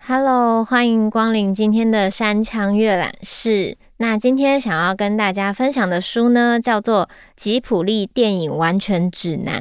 [0.00, 3.76] Hello，欢迎光临今天的山羌阅览室。
[3.98, 7.06] 那今天想要跟大家分享的书呢，叫做
[7.36, 9.60] 《吉普力电影完全指南》。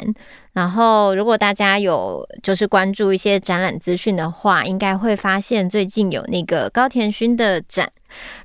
[0.54, 7.92] 然后，如果大家有就是关注一些展览资讯的话，应该会发现最近有那个高田勋的展，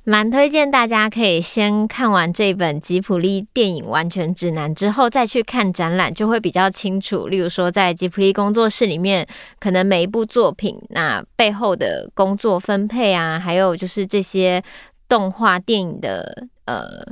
[0.03, 7.27] 蛮推荐大家可以先看完这本《吉普力电影完全指南》之后再去看展览，就会比较清楚。
[7.27, 9.27] 例如说，在吉普力工作室里面，
[9.59, 14.63] 可能每一部作品那背后的工作分配啊，还有就是这些。
[15.09, 17.05] 动画电影的呃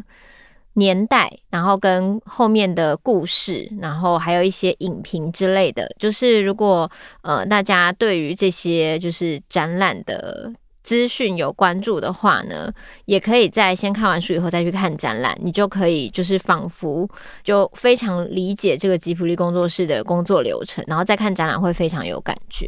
[0.73, 6.89] 年代，然后跟后面的故事，然后还有一些影评之类的，就是如果
[7.21, 10.51] 呃大家对于这些就是展览的
[10.83, 12.71] 资讯有关注的话呢，
[13.05, 17.09] 也可以在先看完书以后再去看展览，你就可以就是仿佛
[17.43, 22.67] 就非常理解这个吉普力工作室的工作流程，然后再看展览会非常有感觉。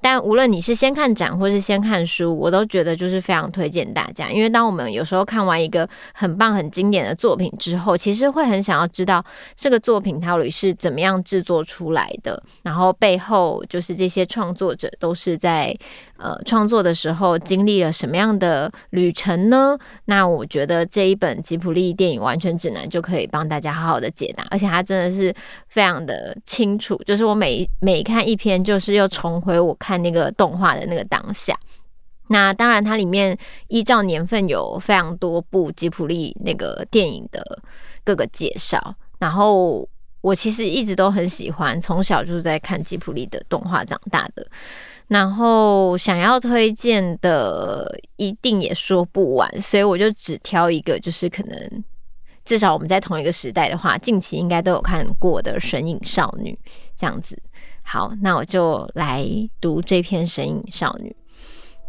[0.00, 9.24] 但无论你是先看展或是先看书，我都觉得就是非常推荐大家，因为当我们有时候看完一个很棒、很经典的作品之后，其实会很想要知道
[9.56, 15.74] 这个作品它到底是怎么样制作出来的，然后背后就是这些创作者都是在
[16.18, 19.76] 呃创作的时候经历了什么样的旅程呢？
[20.04, 25.34] 那我觉得这一本吉普力电影完全指南就可以帮大家好好的解答，而且它真的是
[25.66, 29.94] 非常的清楚，就是我每每看一篇，就是又重回我看。
[30.04, 31.58] 那个动画的那个当下，
[32.28, 37.42] 那当然它里面依照年份有非常多部吉普力那个电影的
[38.04, 39.88] 各个介绍，然后
[40.20, 44.46] 我其实一直都很喜欢，从小就在看吉普力的动画长大的，
[45.08, 51.84] 然后想要推荐的一定也说不完，所以我就只挑一个，就是可能
[52.44, 56.52] 至少我们在同一个时代的话，近期应该都有看过的《神隐少女》
[56.96, 57.38] 这样子。
[57.82, 59.26] 好，那我就来
[59.60, 61.10] 读这篇《神隐少女》，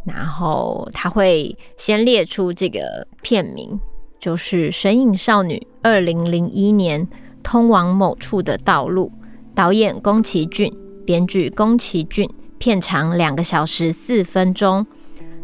[0.04, 3.80] 然后他会先列出这个片名，
[4.20, 7.08] 就是《神隐少女》，二零零一年
[7.42, 9.10] 通往某处的道路，
[9.56, 10.74] 导演宫崎骏，
[11.06, 14.86] 编剧宫崎骏，片长两个小时四分钟，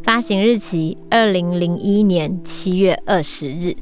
[0.02, 3.76] 发行日期二零零一年七月二十日。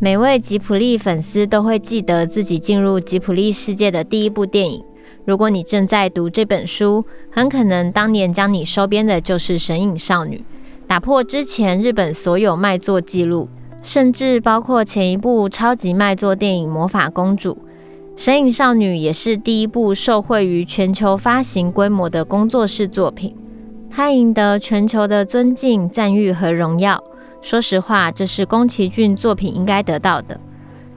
[0.00, 4.84] 每位吉普力粉丝都会记得自己进入吉普力世界的第一部电影。
[5.24, 10.38] 如果你正在读这本书，很可能当年将你收编的就是《神隐少女》，
[10.86, 13.48] 打破之前日本所有卖座记录，
[13.82, 17.52] 甚至包括前一部超级卖座电影《魔法公主》。
[18.16, 23.34] 《神隐少女》也是第一部受惠于全球发行规模的工作室作品，
[23.90, 27.02] 它赢得全球的尊敬、赞誉和荣耀。
[27.42, 30.38] 说实话，这是宫崎骏作品应该得到的。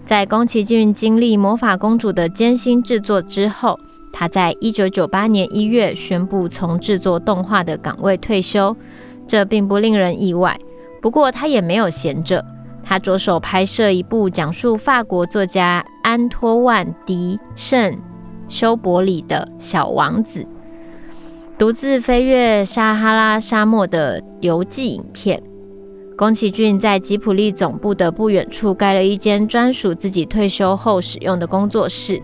[0.05, 3.79] 在宫崎骏经历《魔法公主》的艰辛制作之后，
[4.13, 8.77] 他在一九九八年一月宣布从制作动画的岗位退休，
[9.27, 10.55] 这并不令人意外。
[11.01, 12.45] 不过他也没有闲着，
[12.87, 17.99] 他着手拍摄一部讲述法国作家安托万·迪圣
[18.47, 20.47] 修伯里的小王子
[21.57, 25.43] 独自飞越撒哈拉沙漠的游记影片。
[26.17, 32.21] 宫崎骏在吉普力总部的不远处盖了一间专属自己退休后使用的工作室。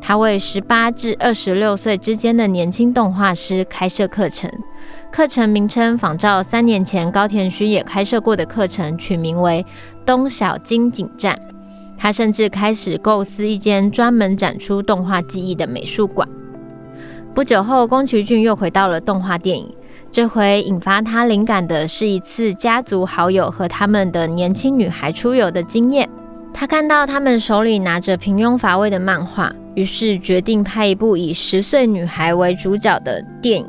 [0.00, 4.48] 他为十八至二十六岁之间的年轻动画师开设课程，
[5.10, 9.64] 课程名称仿照三年前高田勋也开设过的课程，取名为
[10.06, 11.38] “东小金井站”。
[11.98, 16.28] 他甚至开始构思一间专门展出动画技艺的美术馆。
[17.34, 19.68] 不久后，宫崎骏又回到了动画电影，
[20.12, 26.08] 这回引发他灵感的是一次家族好友和他们的年轻女孩出游的经验。
[26.54, 29.52] 他看到他们手里拿着平庸乏味的漫画。
[29.74, 33.68] 于是决定拍一部以十岁女孩为主角的电影。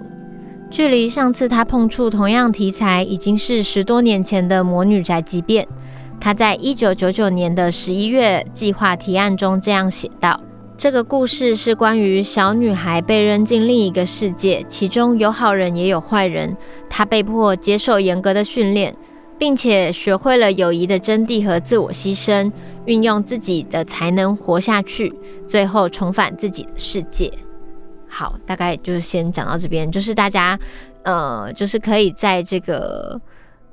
[0.71, 5.65] 距离上次他碰触同样题材，已经是十多年前的《魔女宅急便》。
[6.19, 10.39] 他在一九九九年的十一月计划提案中这样写道
[10.75, 16.55] ：“这个故事是关于小女孩被扔进另一个世界，其中有好人也有坏人。
[16.89, 18.95] 她被迫接受严格的训练，
[19.37, 22.51] 并且学会了友谊的真谛和自我牺牲。”
[22.87, 25.13] 运用自己的才能活下去，
[25.45, 27.29] 最后重返自己的世界。
[28.07, 30.57] 好，大概就是先讲到这边，就是大家，
[31.03, 33.19] 呃，就是可以在这个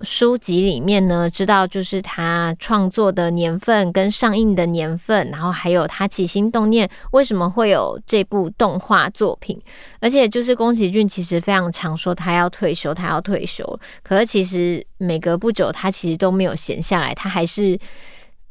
[0.05, 9.61] 书籍里面呢，知道就是他创作的年份跟上映的年份，然后还有他起心动念为什么会有这部动画作品。
[10.01, 13.65] 而且就是宫崎骏其实非常常说他要退休，他要退休。
[14.03, 17.79] 可是其实每隔不久，他其实都没有闲下来，他还是。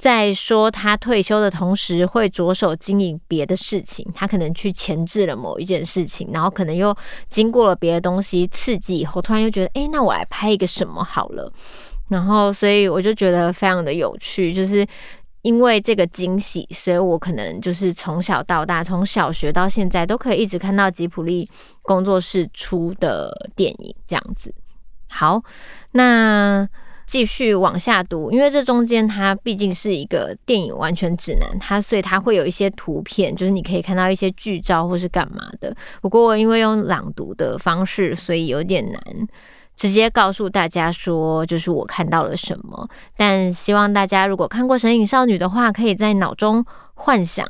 [0.04, 4.06] 在说他退休的同时，会着手经营别的事情。
[4.14, 6.94] 他可能去前置了某一件事情，然后可能又
[7.30, 11.50] 经过了别的东西刺激以后，突然又觉得，哎、那我来拍一个什么好了。
[12.10, 14.86] 然后，所以我就觉得非常的有趣，就是
[15.42, 21.50] 因为这个惊喜，所以我可能就是从小到大，从小学到现在，都可以一直看到吉普力
[21.84, 24.54] 工作室出的电影这样子。
[25.08, 25.42] 好，
[25.92, 26.68] 那。
[27.06, 35.76] 继续往下读，因为这中间它毕竟是一个电影完全指南，它所以它会有一些图片，就是你可以看到一些剧照或是干嘛的。
[36.02, 39.02] 不过因为用朗读的方式，所以有点难
[39.76, 42.88] 直接告诉大家说，就是我看到了什么。
[43.18, 47.48] 但希望大家如果看过《神隐少女》的话，可以在脑中幻想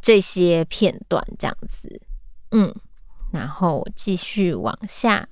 [0.00, 2.00] 这些片段，这样子。
[2.50, 2.74] 嗯，
[3.30, 5.26] 然后继续往下。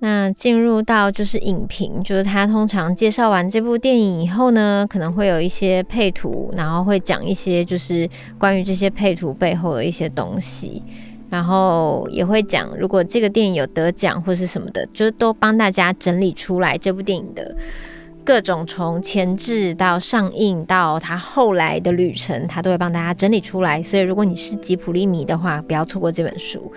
[0.00, 8.08] 那进入到就是影评，就是他通常介绍完这部电影以后呢，可能会有一些配图，然后会讲一些就是
[8.38, 10.82] 关于这些配图背后的一些东西，
[11.28, 17.56] 然后也会讲如果这个电影有得奖或是什么的，就是都帮大家整理出来这部电影的。
[18.28, 23.82] 各种从前置到上映到它后来的旅程，它都会帮大家整理出来。
[23.82, 26.70] 所以，如果你是吉普力迷的话，不要错过这本书。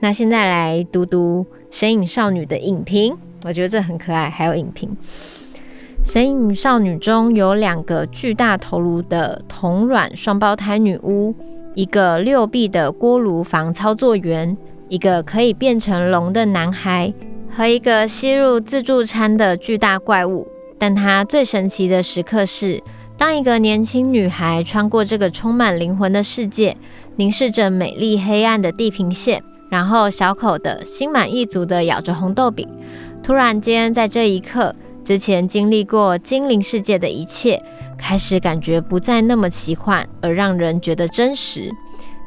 [0.00, 4.28] 那现在来读读《神隐少女》的影评，我觉得这很可爱。
[4.28, 4.94] 还有影评，
[6.12, 11.34] 《神隐少女》中有两个巨大头颅的同卵双胞胎女巫，
[11.74, 14.54] 一个六臂的锅炉房操作员，
[14.90, 17.14] 一个可以变成龙的男孩，
[17.48, 20.46] 和一个吸入自助餐的巨大怪物。
[20.78, 22.82] 但它最神奇的时刻是，
[23.16, 26.76] 当一个年轻女孩穿过这个充满灵魂的世界，
[27.16, 32.68] 凝视着美丽黑暗的地平线，然后小口的心满意足地咬着红豆饼。
[33.22, 37.60] 突然间，在这一刻，之前经历过精灵世界的一切，
[37.98, 41.70] 开始感觉不再那么奇幻，而让人觉得真实，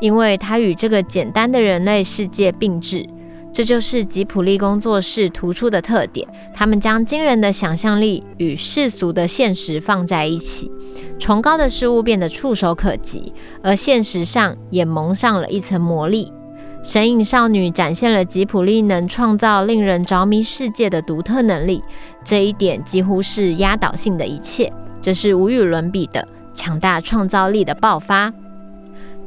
[0.02, 3.08] 因为它与这个简单的人类世界并置。
[3.54, 10.72] 这就是吉普力工作室突出的特点，他们将惊人的想象力与世俗的现实放在一起，
[11.20, 16.32] 崇高的事物变得触手可及，而现实上也蒙上了一层魔力。
[16.84, 21.84] 神隐少女展现了吉普力能创造令人着迷世界的独特能力，
[22.24, 24.72] 这一点几乎是压倒性的一切，
[25.02, 28.34] 这是无与伦比的强大创造力的爆发。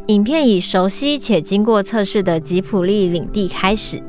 [0.08, 4.02] 影片以熟悉且经过测试的吉普力领地开始，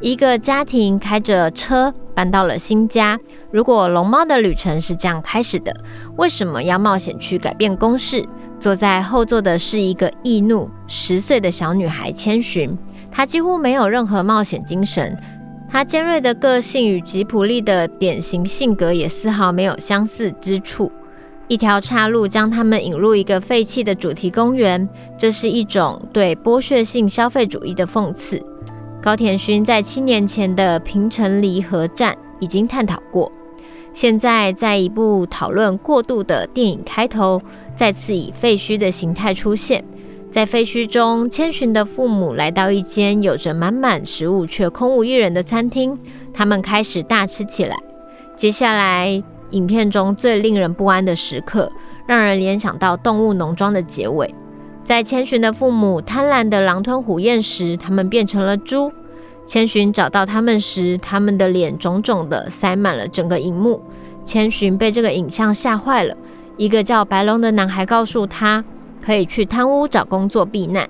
[0.00, 3.18] 一个家庭开着车搬到了新家。
[3.50, 5.74] 如果龙猫的旅程是这样开始的，
[6.16, 8.24] 为什么要冒险去改变公式？
[8.60, 12.76] 坐在后座的是一个易怒十岁的小女孩千寻，
[13.10, 15.16] 她几乎没有任何冒险精神，
[15.68, 20.92] 她尖锐的个性与吉普力的典型性格也丝毫没有相似之处。
[21.48, 28.40] 一条岔路将他们引入一个废弃的主题公园，这是一种对剥削性消费主义的讽刺。
[29.02, 33.30] 高田勋在七年前的平成离合战已经探讨过，
[33.92, 37.40] 现在在一部讨论过度的电影开头，
[37.76, 39.84] 再次以废墟的形态出现。
[40.30, 45.98] 在废墟中，千寻的父母来到一间有着满满食物却空无一人的餐厅，
[46.34, 47.76] 他们开始大吃起来。
[48.36, 49.22] 接下来。
[49.52, 51.72] 影片中最令人不安的时刻，
[52.06, 54.34] 让人联想到《动物农庄》的结尾。
[54.88, 58.90] 在千寻的父母贪婪的狼吞虎咽时，他们变成了猪。
[59.44, 63.82] 千寻找到他们时，他们的脸肿肿的，塞满了整个荧幕。
[64.24, 66.16] 千寻被这个影像吓坏了。
[66.56, 68.64] 一个叫白龙的男孩告诉他，
[69.04, 70.88] 可以去汤屋找工作避难。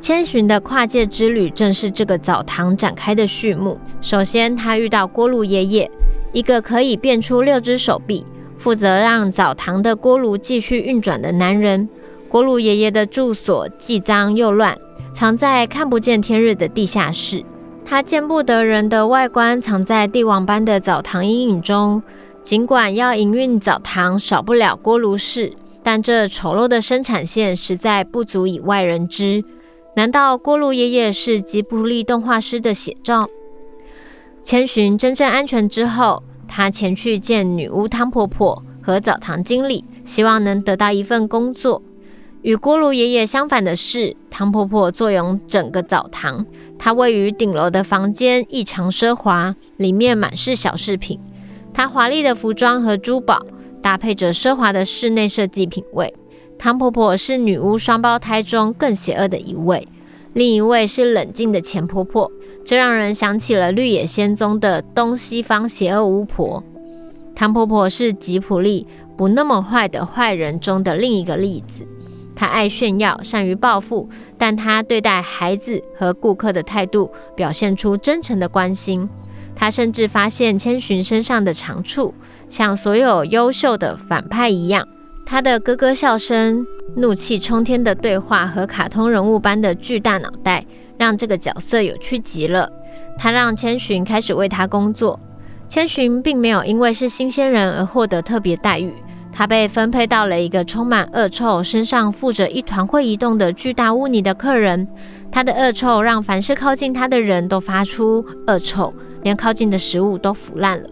[0.00, 3.76] 千寻的跨界之旅正是这个澡堂展开的序幕。
[4.00, 5.90] 首先，他遇到锅炉爷爷。
[6.32, 8.24] 一个可以变出六只手臂，
[8.56, 11.86] 负责让澡堂的锅炉继续运转的男人。
[12.32, 14.78] 锅炉爷爷的住所既脏又乱，
[15.12, 17.44] 藏在看不见天日的地下室。
[17.84, 22.02] 他见不得人的外观藏在帝王般的澡堂阴影中。
[22.42, 29.44] 尽管要营运澡堂少不了锅炉室，但这丑陋的生产线实在不足以外人知。
[29.94, 33.28] 难道锅炉爷爷是吉卜力动画师的写照？
[34.42, 41.82] 千寻真正安全之后，他前去见女巫汤婆婆和澡堂经理，希望能得到一份工作。
[42.42, 46.44] 与锅炉爷爷相反的是，汤婆婆坐拥整个澡堂。
[46.76, 51.20] 她位于顶楼的房间异常奢华，里面满是小饰品。
[51.72, 53.46] 她华丽的服装和珠宝
[53.80, 56.12] 搭配着奢华的室内设计品味。
[56.58, 59.86] 汤婆婆是女巫双胞胎中更邪恶的一位，
[60.32, 62.28] 另一位是冷静的钱婆婆，
[62.64, 66.64] 这让人想起了绿野仙踪的东西方邪恶巫婆。
[67.36, 71.86] 汤婆婆是吉普力不那么坏的坏人中的另一个例子。
[72.34, 74.08] 他爱炫耀，善于报复，
[74.38, 79.08] 但他对待孩子和顾客的态度表现出真诚的关心。
[79.54, 82.14] 他甚至发现千寻身上的长处，
[82.48, 84.88] 像所有优秀的反派一样。
[85.26, 90.64] 他的咯咯笑声、怒气冲天的对话和卡通人物般的巨大脑袋，
[90.98, 92.68] 让这个角色有趣极了。
[93.18, 95.20] 他让千寻开始为他工作。
[95.68, 98.92] 千寻并没有因为是新鲜人而获得特别待遇。
[99.32, 104.86] 他被分配到了一个充满恶臭、身上附着一团会移动的巨大污泥的客人。
[105.30, 110.88] 他的恶臭让凡是靠近他的人都发出恶臭，连靠近的食物都腐烂了。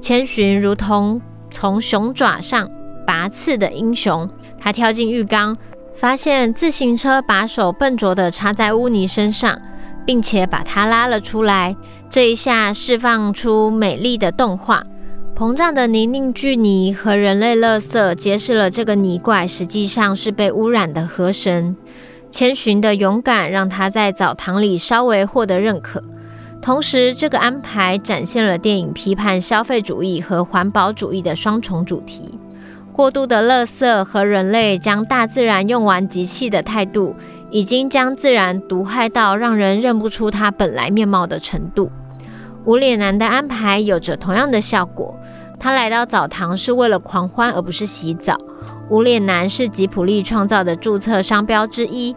[0.00, 2.68] 千寻如同从熊爪上
[3.06, 4.28] 拔刺的英雄，
[4.58, 5.56] 他跳进浴缸，
[5.94, 9.56] 发现自行车把手笨拙地插在污泥身上，
[10.04, 11.76] 并且把它拉了出来。
[12.10, 14.84] 这一下释放出美丽的动画。
[15.36, 21.76] 膨胀的泥泞巨泥和人类垃圾揭示了这个泥怪实际上是被污染的河神。
[22.30, 26.02] 千寻的勇敢让他在澡堂里稍微获得认可，
[26.62, 32.38] 同时这个安排展现了电影批判消费主义和环保主义的双重主题。
[32.94, 37.14] 过度的垃圾和人类将大自然用完即弃的态度，
[37.50, 41.90] 已经将自然毒害到让人认不出它本来面貌的程度。
[42.64, 45.14] 无脸男的安排有着同样的效果。
[45.58, 48.36] 他来到澡堂是为了狂欢，而不是洗澡。
[48.88, 52.14] 无脸男是吉普力创造的注册商标之一。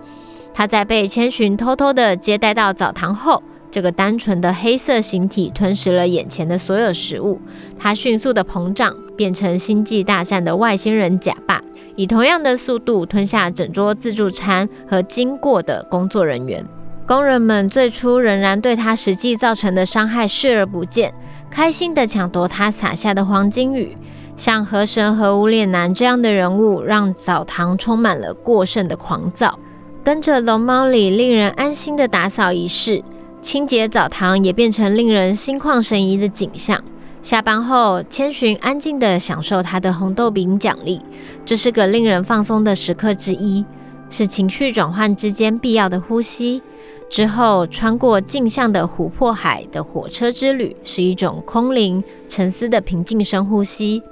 [0.53, 3.41] 他在被千寻偷偷地接待到澡堂后，
[3.71, 7.39] 这个单纯的黑色形体吞噬了眼前的所有食物。
[7.77, 11.61] 他迅速地膨胀，变成星际大战的外星人假霸，
[11.95, 16.65] 以同样的速度吞下整桌自助餐和经过的工作人员。
[17.07, 21.11] 工人们最初仍然对他实际造成的伤害视而不见。
[21.49, 23.97] 开心地抢夺他撒下的黄金雨，
[24.37, 29.57] 像河神和无脸男这样的人物，让澡堂充满了过剩的狂躁。
[30.03, 33.03] 跟着龙猫里令人安心的打扫仪式，
[33.41, 36.81] 清洁澡堂也变成令人心旷神怡的景象。
[37.21, 41.01] 下班后，千寻安静地享受他的红豆饼奖励，
[41.43, 43.65] 这是个令人放松的时刻之一，
[44.09, 46.61] 是情绪转换之间必要的呼吸。
[47.09, 54.03] 之后，穿过镜像的琥珀海的火车之旅，是一种空灵沉思的平静深呼吸。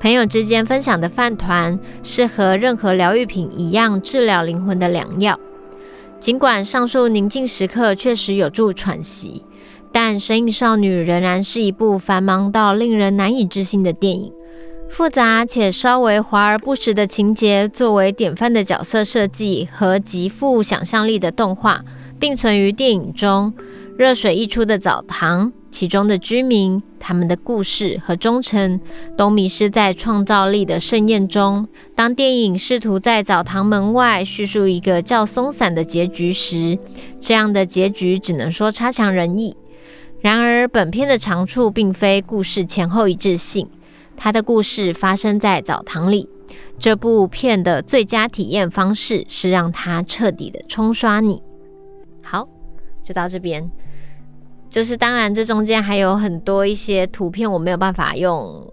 [0.00, 5.38] 朋友之间分享的饭团，是和任何疗愈品一样治疗灵魂的良药。
[6.20, 9.44] 尽管上述宁静时刻确实有助喘息，
[9.90, 14.32] 但《神隐少女》仍然是一部繁忙到令人难以置信的电影。
[14.88, 21.84] 复杂且稍微华而不实的情节，作为典范的角色设计和极富想象力的动画。
[22.18, 23.52] 并存于电影中，
[23.96, 28.80] 热水溢出的澡堂，其中的居民，他们的故事和忠诚，
[29.16, 31.66] 都迷失在创造力的盛宴中。
[31.94, 36.78] 当电影试图在澡堂门外叙述一个较松散的结局时，
[37.20, 39.56] 这样的结局只能说差强人意。
[40.20, 43.68] 然而，本片的长处并非故事前后一致性，
[44.16, 46.28] 它的故事发生在澡堂里。
[46.76, 51.42] 这部片的最佳体验方式是让它彻底的冲刷你。
[53.08, 53.66] 就到这边。
[54.68, 58.70] 就是当然，这中间还有很多一些图片，我没有办法用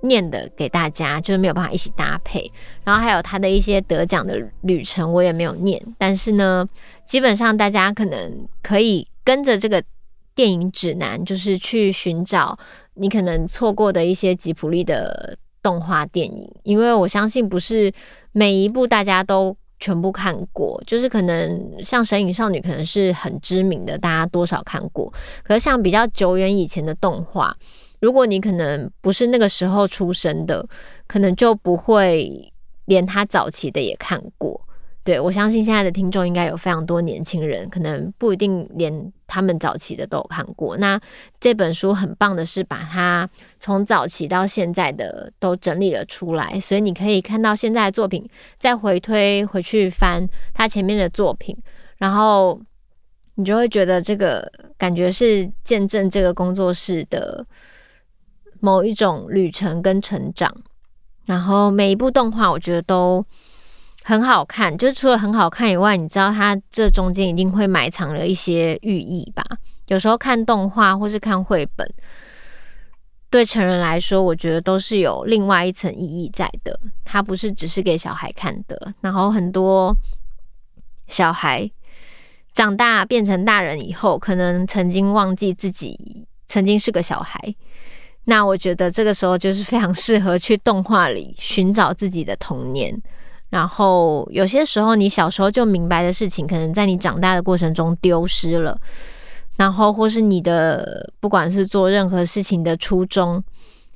[0.00, 2.50] 念的给大家，就是没有办法一起搭配。
[2.82, 5.80] 然后还有他的一些得奖的旅程，我也没有念。
[5.98, 6.68] 但是呢，
[7.04, 9.80] 基本上大家可能可以跟着这个
[10.34, 12.58] 电影指南，就是去寻找
[12.94, 17.92] 你可能错过的一些吉普力的动画电影，因为我相信不是
[18.32, 19.56] 每一部大家都。
[19.78, 25.12] 全部看过，就是可能像《神隐少女》可能是很知名的，大家多少看过。
[25.42, 27.56] 可是像比较久远以前的动画，
[28.00, 30.66] 如果你可能不是那个时候出生的，
[31.06, 32.52] 可能就不会
[32.86, 34.65] 连他早期的也看过。
[35.06, 40.76] 对，我相信现在的听众应该有非常多年轻人，可能不一定连他们早期的都有看过。
[40.78, 41.00] 那
[41.38, 51.56] 这本书很棒的是，把它从早期到现在的都整理了出来，所以你可以看到现在的作品，再回推回去翻他前面的作品，
[51.98, 52.60] 然后
[53.36, 57.46] 你就会觉得这个感觉是见证这个工作室的
[58.58, 60.52] 某一种旅程跟成长。
[61.26, 63.24] 然后每一部动画，我觉得都。
[64.08, 69.44] 很好看，就是除了很好看以外，你知道它这中间一定会埋藏了一些寓意吧？
[69.88, 71.92] 有时候看动画或是看绘本，
[73.30, 76.78] 对成人来说，我觉得都是有另外一层意义在的。
[77.04, 78.94] 它不是只是给小孩看的。
[79.00, 79.92] 然后很多
[81.08, 81.68] 小孩
[82.52, 87.40] 长大变成大人以后，可能曾经忘记自己曾经是个小孩。
[88.26, 93.02] 那我觉得这个时候就是非常适合去动画里寻找自己的童年。
[93.48, 98.78] 然后有些时候你小时候就明白的事情，可能在你长大的过程中丢失了。
[99.56, 103.42] 然后，或是你的不管是做任何事情的初衷，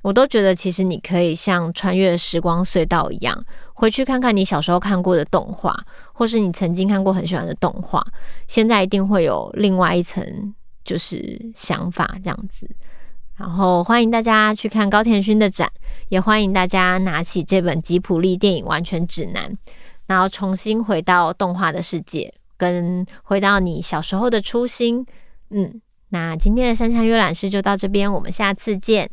[0.01, 5.77] 我都觉得其实你可以像穿越时光隧道一样，回去看看你小时候看过的动画，
[6.15, 8.03] 或是你曾经看过很喜欢的动画，
[8.47, 10.25] 现在一定会有另外一层
[10.83, 12.67] 就是想法这样子。
[13.41, 15.67] 然后欢迎大家去看高田勋的展，
[16.11, 19.57] 也欢迎大家拿起这本吉普力电影完全指南，
[20.07, 25.07] 然后重新回到动画的世界，跟回到你小时候的初心。
[25.49, 25.81] 嗯，
[26.11, 29.11] 那今天的山下阅览室就到这边，我们下次见。